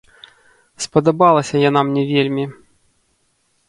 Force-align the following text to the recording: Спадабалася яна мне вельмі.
Спадабалася 0.85 1.63
яна 1.69 1.79
мне 1.91 2.03
вельмі. 2.17 2.45